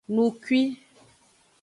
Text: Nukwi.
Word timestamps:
Nukwi. 0.13 0.61